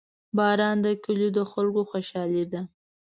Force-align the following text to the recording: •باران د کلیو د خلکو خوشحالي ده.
•باران 0.37 0.77
د 0.85 0.87
کلیو 1.03 1.35
د 1.37 1.39
خلکو 1.51 1.81
خوشحالي 1.91 2.43
ده. 2.51 2.61